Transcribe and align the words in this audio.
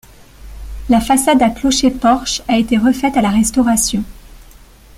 La 0.89 0.99
façade 0.99 1.43
à 1.43 1.51
clocher-porche 1.51 2.41
a 2.47 2.57
été 2.57 2.75
refaite 2.75 3.17
à 3.17 3.21
la 3.21 3.29
Restauration. 3.29 4.03